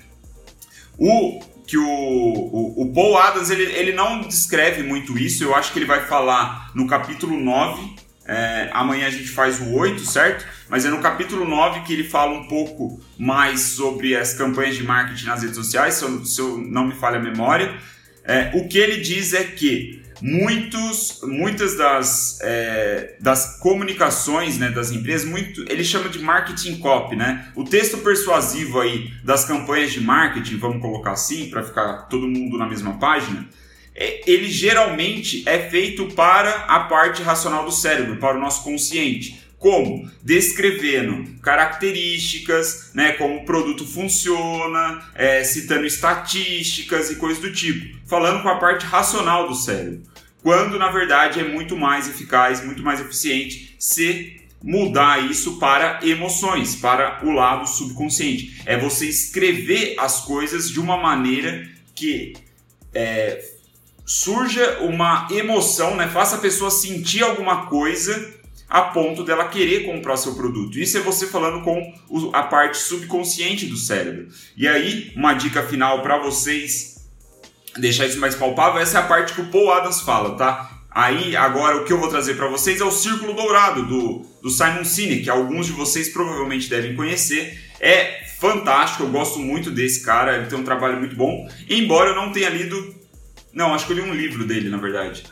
O, 1.00 1.39
que 1.65 1.75
o, 1.75 1.84
o, 1.84 2.84
o, 2.84 2.93
Paul 2.93 3.17
Adams 3.17 3.50
ele, 3.50 3.63
ele 3.63 3.93
não 3.93 4.22
descreve 4.22 4.84
muito 4.84 5.17
isso, 5.17 5.43
eu 5.43 5.55
acho 5.55 5.74
que 5.74 5.79
ele 5.79 5.88
vai 5.88 6.05
falar 6.05 6.70
no 6.75 6.86
capítulo 6.86 7.36
9, 7.39 7.96
é, 8.27 8.70
amanhã 8.72 9.08
a 9.08 9.10
gente 9.10 9.29
faz 9.29 9.60
o 9.60 9.74
8, 9.74 10.05
certo? 10.05 10.46
Mas 10.70 10.86
é 10.86 10.89
no 10.89 11.00
capítulo 11.00 11.46
9 11.46 11.81
que 11.81 11.93
ele 11.93 12.03
fala 12.03 12.31
um 12.38 12.48
pouco 12.48 13.01
mais 13.17 13.62
sobre 13.62 14.15
as 14.15 14.36
campanhas 14.36 14.75
de 14.75 14.84
marketing 14.84 15.25
nas 15.25 15.41
redes 15.41 15.58
sociais, 15.58 15.96
se 15.96 16.03
eu, 16.03 16.24
se 16.25 16.39
eu 16.39 16.60
não 16.60 16.86
me 16.86 16.93
falha 16.93 17.17
a 17.17 17.24
memória. 17.24 17.75
É, 18.23 18.51
o 18.55 18.67
que 18.67 18.77
ele 18.77 18.97
diz 18.97 19.33
é 19.33 19.43
que 19.43 20.01
muitos, 20.21 21.19
muitas 21.23 21.75
das, 21.75 22.39
é, 22.41 23.15
das 23.19 23.57
comunicações 23.59 24.57
né, 24.57 24.69
das 24.69 24.91
empresas, 24.91 25.27
muito, 25.27 25.61
ele 25.69 25.83
chama 25.83 26.07
de 26.09 26.19
marketing 26.19 26.77
copy, 26.77 27.15
né? 27.15 27.51
O 27.55 27.63
texto 27.63 27.97
persuasivo 27.97 28.79
aí 28.79 29.11
das 29.23 29.45
campanhas 29.45 29.91
de 29.91 29.99
marketing, 29.99 30.57
vamos 30.57 30.81
colocar 30.81 31.11
assim, 31.11 31.49
para 31.49 31.63
ficar 31.63 32.03
todo 32.03 32.27
mundo 32.27 32.57
na 32.57 32.67
mesma 32.67 32.99
página, 32.99 33.47
é, 33.95 34.21
ele 34.29 34.49
geralmente 34.49 35.43
é 35.47 35.69
feito 35.69 36.05
para 36.07 36.51
a 36.65 36.81
parte 36.81 37.21
racional 37.23 37.65
do 37.65 37.71
cérebro, 37.71 38.17
para 38.17 38.37
o 38.37 38.39
nosso 38.39 38.63
consciente. 38.63 39.40
Como? 39.61 40.09
Descrevendo 40.23 41.39
características, 41.39 42.89
né, 42.95 43.11
como 43.11 43.35
o 43.35 43.45
produto 43.45 43.85
funciona, 43.85 45.07
é, 45.13 45.43
citando 45.43 45.85
estatísticas 45.85 47.11
e 47.11 47.17
coisas 47.17 47.39
do 47.39 47.53
tipo, 47.53 47.95
falando 48.07 48.41
com 48.41 48.49
a 48.49 48.57
parte 48.57 48.87
racional 48.87 49.47
do 49.47 49.53
cérebro. 49.53 50.01
Quando 50.41 50.79
na 50.79 50.89
verdade 50.89 51.39
é 51.39 51.43
muito 51.43 51.77
mais 51.77 52.09
eficaz, 52.09 52.65
muito 52.65 52.81
mais 52.81 52.99
eficiente 52.99 53.75
se 53.77 54.41
mudar 54.63 55.29
isso 55.29 55.59
para 55.59 55.99
emoções, 56.01 56.75
para 56.75 57.23
o 57.23 57.29
lado 57.29 57.67
subconsciente. 57.69 58.63
É 58.65 58.75
você 58.75 59.05
escrever 59.05 59.93
as 59.99 60.21
coisas 60.21 60.71
de 60.71 60.79
uma 60.79 60.97
maneira 60.97 61.69
que 61.93 62.33
é, 62.91 63.45
surja 64.03 64.79
uma 64.79 65.27
emoção, 65.29 65.95
né? 65.95 66.07
faça 66.07 66.37
a 66.37 66.39
pessoa 66.39 66.71
sentir 66.71 67.21
alguma 67.21 67.67
coisa 67.67 68.40
a 68.71 68.83
ponto 68.83 69.25
dela 69.25 69.49
querer 69.49 69.83
comprar 69.83 70.15
seu 70.15 70.33
produto. 70.33 70.79
Isso 70.79 70.97
é 70.97 71.01
você 71.01 71.27
falando 71.27 71.61
com 71.61 71.93
a 72.31 72.43
parte 72.43 72.77
subconsciente 72.77 73.65
do 73.65 73.75
cérebro. 73.75 74.29
E 74.55 74.65
aí, 74.65 75.11
uma 75.13 75.33
dica 75.33 75.61
final 75.61 76.01
para 76.01 76.17
vocês 76.17 77.05
deixar 77.77 78.05
isso 78.05 78.17
mais 78.17 78.33
palpável, 78.33 78.81
essa 78.81 78.99
é 78.99 79.01
a 79.01 79.05
parte 79.05 79.33
que 79.33 79.41
o 79.41 79.47
Paul 79.47 79.71
Adams 79.71 79.99
fala, 80.01 80.37
tá? 80.37 80.83
Aí, 80.89 81.35
agora, 81.35 81.77
o 81.77 81.85
que 81.85 81.91
eu 81.91 81.99
vou 81.99 82.07
trazer 82.07 82.35
para 82.35 82.47
vocês 82.47 82.79
é 82.79 82.85
o 82.85 82.91
Círculo 82.91 83.33
Dourado 83.33 83.85
do, 83.85 84.25
do 84.41 84.49
Simon 84.49 84.85
Sinek, 84.85 85.23
que 85.23 85.29
alguns 85.29 85.65
de 85.65 85.73
vocês 85.73 86.07
provavelmente 86.07 86.69
devem 86.69 86.95
conhecer. 86.95 87.57
É 87.77 88.23
fantástico, 88.39 89.03
eu 89.03 89.09
gosto 89.09 89.37
muito 89.39 89.69
desse 89.69 90.01
cara, 90.01 90.37
ele 90.37 90.47
tem 90.47 90.57
um 90.57 90.63
trabalho 90.63 90.97
muito 90.97 91.15
bom, 91.15 91.47
embora 91.69 92.11
eu 92.11 92.15
não 92.15 92.31
tenha 92.31 92.49
lido. 92.49 92.95
Não, 93.53 93.73
acho 93.73 93.85
que 93.85 93.91
eu 93.91 93.97
li 93.97 94.01
um 94.01 94.13
livro 94.13 94.45
dele, 94.45 94.69
na 94.69 94.77
verdade. 94.77 95.23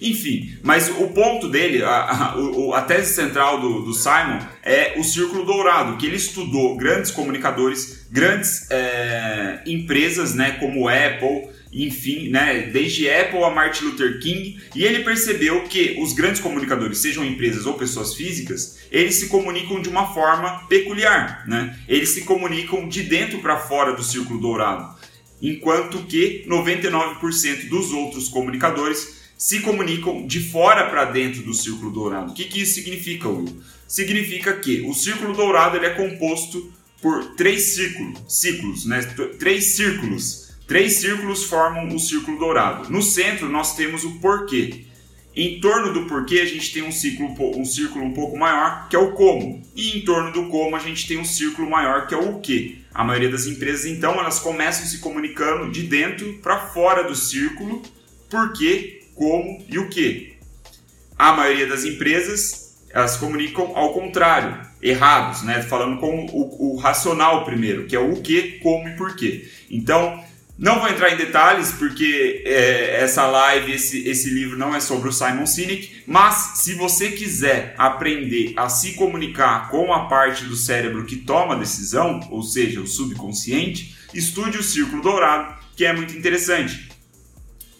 Enfim, 0.00 0.56
mas 0.62 0.88
o 0.88 1.08
ponto 1.08 1.48
dele, 1.48 1.82
a, 1.82 1.88
a, 1.88 2.78
a 2.78 2.82
tese 2.82 3.14
central 3.14 3.60
do, 3.60 3.82
do, 3.82 3.94
Simon 3.94 4.40
é 4.62 4.94
o 4.98 5.04
círculo 5.04 5.44
dourado, 5.44 5.96
que 5.96 6.06
ele 6.06 6.16
estudou 6.16 6.76
grandes 6.76 7.10
comunicadores, 7.10 8.06
grandes 8.10 8.68
é, 8.70 9.62
empresas, 9.66 10.34
né, 10.34 10.52
como 10.58 10.88
Apple, 10.88 11.48
enfim, 11.72 12.28
né, 12.28 12.70
desde 12.72 13.08
Apple 13.08 13.42
a 13.44 13.50
Martin 13.50 13.84
Luther 13.84 14.20
King, 14.20 14.60
e 14.74 14.84
ele 14.84 15.04
percebeu 15.04 15.62
que 15.62 15.96
os 16.00 16.12
grandes 16.12 16.40
comunicadores, 16.40 16.98
sejam 16.98 17.24
empresas 17.24 17.64
ou 17.66 17.74
pessoas 17.74 18.14
físicas, 18.14 18.80
eles 18.90 19.14
se 19.16 19.28
comunicam 19.28 19.80
de 19.80 19.88
uma 19.88 20.12
forma 20.12 20.66
peculiar, 20.68 21.44
né? 21.48 21.76
Eles 21.88 22.10
se 22.10 22.22
comunicam 22.22 22.88
de 22.88 23.02
dentro 23.02 23.38
para 23.38 23.58
fora 23.58 23.92
do 23.92 24.02
círculo 24.02 24.40
dourado, 24.40 24.94
enquanto 25.40 25.98
que 26.04 26.44
99% 26.48 27.68
dos 27.68 27.92
outros 27.92 28.28
comunicadores 28.28 29.23
se 29.44 29.60
comunicam 29.60 30.26
de 30.26 30.40
fora 30.40 30.88
para 30.88 31.04
dentro 31.04 31.42
do 31.42 31.52
círculo 31.52 31.90
dourado. 31.90 32.30
O 32.30 32.34
que, 32.34 32.46
que 32.46 32.62
isso 32.62 32.76
significa, 32.76 33.28
Will? 33.28 33.60
Significa 33.86 34.54
que 34.54 34.80
o 34.88 34.94
círculo 34.94 35.34
dourado 35.34 35.76
ele 35.76 35.84
é 35.84 35.90
composto 35.90 36.72
por 37.02 37.34
três 37.34 37.74
círculos, 37.74 38.22
ciclos, 38.26 38.86
né? 38.86 39.02
três 39.38 39.76
círculos. 39.76 40.48
Três 40.66 40.94
círculos 40.94 41.44
formam 41.44 41.94
o 41.94 42.00
círculo 42.00 42.38
dourado. 42.38 42.90
No 42.90 43.02
centro 43.02 43.46
nós 43.50 43.76
temos 43.76 44.02
o 44.02 44.18
porquê. 44.18 44.86
Em 45.36 45.60
torno 45.60 45.92
do 45.92 46.06
porquê 46.06 46.38
a 46.38 46.46
gente 46.46 46.72
tem 46.72 46.82
um 46.82 46.90
ciclo, 46.90 47.28
um 47.54 47.66
círculo 47.66 48.02
um 48.02 48.14
pouco 48.14 48.38
maior, 48.38 48.88
que 48.88 48.96
é 48.96 48.98
o 48.98 49.12
como. 49.12 49.62
E 49.76 49.98
em 49.98 50.06
torno 50.06 50.32
do 50.32 50.48
como 50.48 50.74
a 50.74 50.78
gente 50.78 51.06
tem 51.06 51.18
um 51.18 51.24
círculo 51.24 51.68
maior, 51.68 52.06
que 52.06 52.14
é 52.14 52.18
o 52.18 52.40
que. 52.40 52.82
A 52.94 53.04
maioria 53.04 53.28
das 53.28 53.44
empresas 53.44 53.84
então 53.84 54.14
elas 54.14 54.38
começam 54.38 54.86
se 54.86 55.00
comunicando 55.00 55.70
de 55.70 55.82
dentro 55.82 56.32
para 56.38 56.68
fora 56.68 57.04
do 57.04 57.14
círculo, 57.14 57.82
porque 58.30 59.03
como 59.14 59.64
e 59.68 59.78
o 59.78 59.88
que. 59.88 60.34
A 61.16 61.32
maioria 61.32 61.66
das 61.66 61.84
empresas 61.84 62.64
elas 62.94 63.16
comunicam 63.16 63.72
ao 63.74 63.92
contrário, 63.92 64.56
errados, 64.80 65.42
né? 65.42 65.60
Falando 65.62 65.98
com 65.98 66.26
o, 66.26 66.74
o 66.74 66.76
racional 66.76 67.44
primeiro, 67.44 67.86
que 67.86 67.96
é 67.96 67.98
o 67.98 68.22
que, 68.22 68.60
como 68.62 68.88
e 68.88 68.92
porquê. 68.92 69.50
Então, 69.68 70.22
não 70.56 70.78
vou 70.78 70.88
entrar 70.88 71.10
em 71.10 71.16
detalhes 71.16 71.72
porque 71.72 72.44
é, 72.46 73.00
essa 73.02 73.26
live, 73.26 73.72
esse, 73.72 74.08
esse 74.08 74.30
livro 74.30 74.56
não 74.56 74.72
é 74.72 74.78
sobre 74.78 75.08
o 75.08 75.12
Simon 75.12 75.44
Sinek, 75.44 76.04
mas 76.06 76.52
se 76.58 76.74
você 76.74 77.10
quiser 77.10 77.74
aprender 77.76 78.52
a 78.56 78.68
se 78.68 78.92
comunicar 78.92 79.68
com 79.70 79.92
a 79.92 80.06
parte 80.06 80.44
do 80.44 80.54
cérebro 80.54 81.04
que 81.04 81.16
toma 81.16 81.54
a 81.54 81.58
decisão, 81.58 82.20
ou 82.30 82.44
seja, 82.44 82.80
o 82.80 82.86
subconsciente, 82.86 83.96
estude 84.14 84.56
o 84.56 84.62
Círculo 84.62 85.02
Dourado, 85.02 85.56
que 85.74 85.84
é 85.84 85.92
muito 85.92 86.16
interessante 86.16 86.93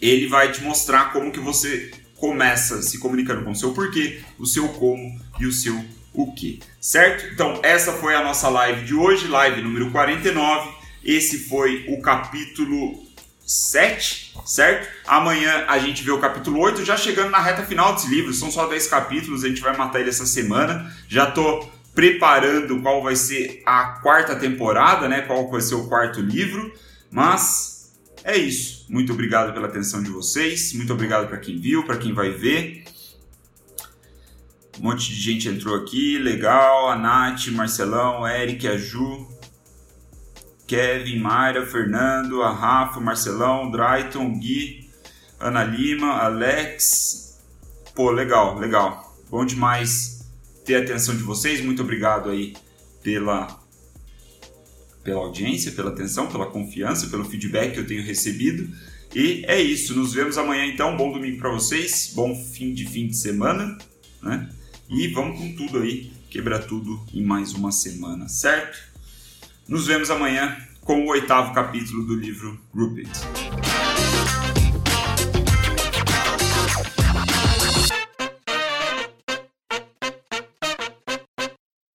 ele 0.07 0.27
vai 0.27 0.51
te 0.51 0.61
mostrar 0.61 1.11
como 1.11 1.31
que 1.31 1.39
você 1.39 1.91
começa 2.15 2.81
se 2.81 2.97
comunicando 2.97 3.43
com 3.43 3.51
o 3.51 3.55
seu 3.55 3.73
porquê, 3.73 4.21
o 4.39 4.45
seu 4.45 4.69
como 4.69 5.19
e 5.39 5.45
o 5.45 5.51
seu 5.51 5.83
o 6.13 6.33
que, 6.33 6.61
certo? 6.79 7.25
Então, 7.33 7.59
essa 7.61 7.91
foi 7.91 8.15
a 8.15 8.23
nossa 8.23 8.47
live 8.47 8.85
de 8.85 8.95
hoje, 8.95 9.27
live 9.27 9.61
número 9.61 9.91
49. 9.91 10.69
Esse 11.03 11.39
foi 11.49 11.85
o 11.89 12.01
capítulo 12.01 13.05
7, 13.45 14.33
certo? 14.45 14.87
Amanhã 15.05 15.65
a 15.67 15.77
gente 15.77 16.03
vê 16.03 16.11
o 16.11 16.19
capítulo 16.19 16.59
8, 16.61 16.85
já 16.85 16.97
chegando 16.97 17.29
na 17.29 17.39
reta 17.39 17.63
final 17.63 17.93
desse 17.93 18.07
livro. 18.07 18.33
São 18.33 18.49
só 18.49 18.65
10 18.65 18.87
capítulos, 18.87 19.43
a 19.43 19.49
gente 19.49 19.61
vai 19.61 19.75
matar 19.75 19.99
ele 19.99 20.09
essa 20.09 20.25
semana. 20.25 20.91
Já 21.07 21.29
tô 21.29 21.69
preparando 21.93 22.81
qual 22.81 23.03
vai 23.03 23.15
ser 23.15 23.61
a 23.65 23.99
quarta 24.01 24.35
temporada, 24.35 25.07
né? 25.07 25.21
Qual 25.21 25.49
vai 25.51 25.61
ser 25.61 25.75
o 25.75 25.87
quarto 25.87 26.21
livro. 26.21 26.73
Mas 27.11 27.74
é 28.25 28.35
isso. 28.35 28.87
Muito 28.89 29.13
obrigado 29.13 29.53
pela 29.53 29.67
atenção 29.67 30.01
de 30.01 30.09
vocês. 30.09 30.73
Muito 30.73 30.91
obrigado 30.91 31.27
para 31.27 31.37
quem 31.37 31.59
viu, 31.59 31.85
para 31.85 31.95
quem 31.95 32.11
vai 32.11 32.31
ver. 32.31 32.83
Um 34.79 34.83
monte 34.85 35.09
de 35.09 35.21
gente 35.21 35.47
entrou 35.47 35.75
aqui, 35.75 36.17
legal. 36.17 36.89
A 36.89 36.95
Nath, 36.95 37.49
Marcelão, 37.49 38.27
Eric, 38.27 38.67
a 38.67 38.77
Ju, 38.77 39.27
Kevin, 40.65 41.19
Mayra, 41.19 41.67
Fernando, 41.67 42.41
a 42.41 42.51
Rafa, 42.51 42.99
Marcelão, 42.99 43.69
Drayton, 43.69 44.39
Gui, 44.39 44.89
Ana 45.39 45.63
Lima, 45.63 46.13
Alex. 46.13 47.39
Pô, 47.93 48.09
legal, 48.09 48.57
legal. 48.57 49.15
Bom 49.29 49.45
demais 49.45 50.27
ter 50.65 50.77
a 50.77 50.79
atenção 50.79 51.15
de 51.15 51.21
vocês. 51.21 51.63
Muito 51.63 51.83
obrigado 51.83 52.31
aí 52.31 52.55
pela 53.03 53.64
pela 55.05 55.21
audiência, 55.21 55.71
pela 55.71 55.91
atenção, 55.91 56.27
pela 56.27 56.47
confiança, 56.47 57.07
pelo 57.07 57.23
feedback 57.23 57.73
que 57.73 57.79
eu 57.79 57.87
tenho 57.87 58.03
recebido. 58.03 58.67
E 59.13 59.45
é 59.47 59.61
isso. 59.61 59.95
Nos 59.95 60.13
vemos 60.13 60.37
amanhã 60.37 60.65
então. 60.65 60.97
Bom 60.97 61.13
domingo 61.13 61.37
para 61.37 61.51
vocês. 61.51 62.11
Bom 62.13 62.35
fim 62.35 62.73
de 62.73 62.85
fim 62.85 63.07
de 63.07 63.15
semana, 63.15 63.77
né? 64.21 64.49
E 64.89 65.07
vamos 65.09 65.39
com 65.39 65.53
tudo 65.53 65.79
aí, 65.79 66.11
quebrar 66.29 66.59
tudo 66.59 66.99
em 67.13 67.23
mais 67.23 67.53
uma 67.53 67.71
semana, 67.71 68.27
certo? 68.27 68.77
Nos 69.67 69.87
vemos 69.87 70.09
amanhã 70.09 70.57
com 70.81 71.05
o 71.05 71.07
oitavo 71.07 71.53
capítulo 71.53 72.03
do 72.03 72.15
livro 72.15 72.59
Group. 72.73 72.99